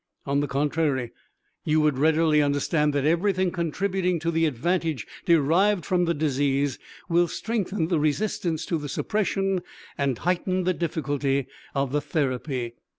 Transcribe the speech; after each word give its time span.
On 0.25 0.39
the 0.39 0.47
contrary, 0.47 1.11
you 1.63 1.79
would 1.81 1.99
readily 1.99 2.41
understand 2.41 2.91
that 2.93 3.05
everything 3.05 3.51
contributing 3.51 4.17
to 4.21 4.31
the 4.31 4.47
advantage 4.47 5.05
derived 5.27 5.85
from 5.85 6.05
the 6.05 6.15
disease 6.15 6.79
will 7.07 7.27
strengthen 7.27 7.87
the 7.87 7.99
resistance 7.99 8.65
to 8.65 8.79
the 8.79 8.89
suppression 8.89 9.61
and 9.99 10.17
heighten 10.17 10.63
the 10.63 10.73
difficulty 10.73 11.45
of 11.75 11.91
the 11.91 12.01
therapy. 12.01 12.73